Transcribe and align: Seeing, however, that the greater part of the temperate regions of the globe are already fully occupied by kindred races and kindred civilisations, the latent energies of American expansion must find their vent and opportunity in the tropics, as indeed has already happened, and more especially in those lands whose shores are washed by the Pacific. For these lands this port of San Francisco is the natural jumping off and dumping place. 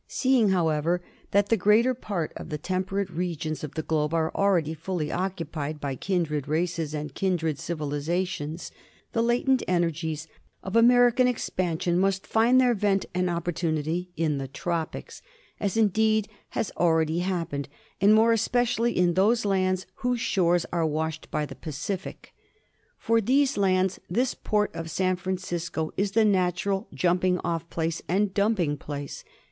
Seeing, 0.07 0.49
however, 0.49 1.03
that 1.29 1.49
the 1.49 1.55
greater 1.57 1.93
part 1.93 2.33
of 2.35 2.49
the 2.49 2.57
temperate 2.57 3.11
regions 3.11 3.63
of 3.63 3.75
the 3.75 3.83
globe 3.83 4.15
are 4.15 4.31
already 4.33 4.73
fully 4.73 5.11
occupied 5.11 5.79
by 5.79 5.93
kindred 5.95 6.47
races 6.47 6.95
and 6.95 7.13
kindred 7.13 7.59
civilisations, 7.59 8.71
the 9.11 9.21
latent 9.21 9.61
energies 9.67 10.27
of 10.63 10.75
American 10.75 11.27
expansion 11.27 11.99
must 11.99 12.25
find 12.25 12.59
their 12.59 12.73
vent 12.73 13.05
and 13.13 13.29
opportunity 13.29 14.09
in 14.17 14.39
the 14.39 14.47
tropics, 14.47 15.21
as 15.59 15.77
indeed 15.77 16.27
has 16.49 16.71
already 16.77 17.19
happened, 17.19 17.69
and 18.01 18.15
more 18.15 18.31
especially 18.33 18.97
in 18.97 19.13
those 19.13 19.45
lands 19.45 19.85
whose 19.97 20.19
shores 20.19 20.65
are 20.73 20.83
washed 20.83 21.29
by 21.29 21.45
the 21.45 21.53
Pacific. 21.53 22.33
For 22.97 23.21
these 23.21 23.55
lands 23.55 23.99
this 24.09 24.33
port 24.33 24.73
of 24.73 24.89
San 24.89 25.15
Francisco 25.15 25.91
is 25.95 26.13
the 26.13 26.25
natural 26.25 26.87
jumping 26.91 27.37
off 27.43 27.65
and 28.09 28.33
dumping 28.33 28.77
place. 28.77 29.23